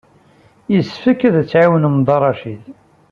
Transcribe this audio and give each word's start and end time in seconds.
Yessefk 0.73 1.21
ad 1.29 1.35
tɛawnem 1.51 1.95
Dda 1.99 2.17
Racid. 2.21 2.63